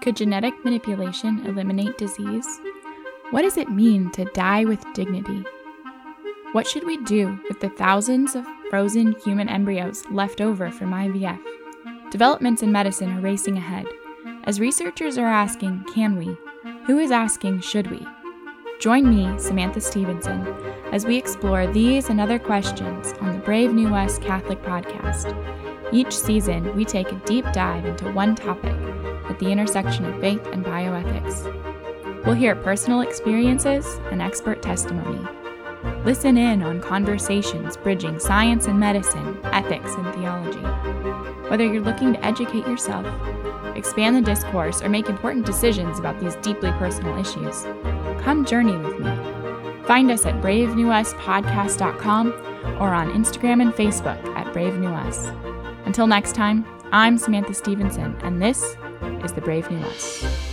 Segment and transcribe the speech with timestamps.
[0.00, 2.46] Could genetic manipulation eliminate disease?
[3.30, 5.44] What does it mean to die with dignity?
[6.52, 11.40] What should we do with the thousands of frozen human embryos left over from IVF?
[12.12, 13.86] Developments in medicine are racing ahead.
[14.44, 16.36] As researchers are asking, can we?
[16.86, 18.06] Who is asking, should we?
[18.78, 20.46] Join me, Samantha Stevenson,
[20.92, 25.34] as we explore these and other questions on the Brave New Us Catholic podcast.
[25.92, 28.76] Each season, we take a deep dive into one topic
[29.32, 32.24] at the intersection of faith and bioethics.
[32.24, 35.26] We'll hear personal experiences and expert testimony
[36.04, 40.58] Listen in on conversations bridging science and medicine, ethics and theology.
[41.48, 43.06] Whether you're looking to educate yourself,
[43.76, 47.64] expand the discourse, or make important decisions about these deeply personal issues,
[48.20, 49.14] come journey with me.
[49.84, 52.32] Find us at bravenewuspodcast.com
[52.80, 55.30] or on Instagram and Facebook at Brave New Us.
[55.84, 58.76] Until next time, I'm Samantha Stevenson, and this
[59.24, 60.51] is the brave new us.